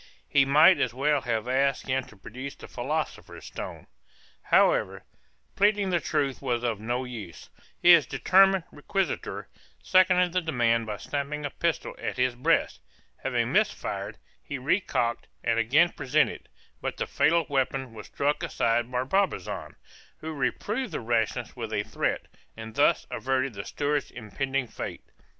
He 0.27 0.45
might 0.45 0.79
as 0.79 0.95
well 0.95 1.21
have 1.21 1.47
asked 1.47 1.85
him 1.85 2.03
to 2.05 2.17
produce 2.17 2.55
the 2.55 2.67
philosopher's 2.67 3.45
stone. 3.45 3.85
However, 4.45 5.03
pleading 5.55 5.91
the 5.91 5.99
truth 5.99 6.41
was 6.41 6.63
of 6.63 6.79
no 6.79 7.03
use; 7.03 7.51
his 7.79 8.07
determined 8.07 8.63
requisitor 8.73 9.45
seconded 9.83 10.33
the 10.33 10.41
demand 10.41 10.87
by 10.87 10.97
snapping 10.97 11.45
a 11.45 11.51
pistol 11.51 11.95
at 11.99 12.17
his 12.17 12.33
breast; 12.33 12.81
having 13.17 13.51
missed 13.51 13.75
fire, 13.75 14.15
he 14.41 14.57
recocked, 14.57 15.27
and 15.43 15.59
again 15.59 15.91
presented; 15.91 16.49
but 16.81 16.97
the 16.97 17.05
fatal 17.05 17.45
weapon 17.47 17.93
was 17.93 18.07
struck 18.07 18.41
aside 18.41 18.91
by 18.91 19.03
Barbazan, 19.03 19.75
who 20.17 20.33
reproved 20.33 20.93
the 20.93 20.99
rashness 20.99 21.55
with 21.55 21.71
a 21.71 21.83
threat, 21.83 22.25
and 22.57 22.73
thus 22.73 23.05
averted 23.11 23.53
the 23.53 23.65
steward's 23.65 24.09
impending 24.09 24.65
fate. 24.67 25.03